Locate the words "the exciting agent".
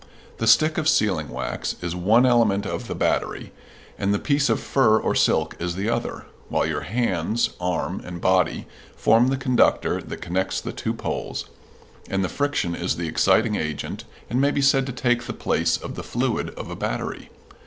12.95-14.05